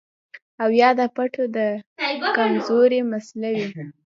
[0.63, 1.57] او يا د پټو د
[2.37, 3.73] کمزورۍ مسئله وي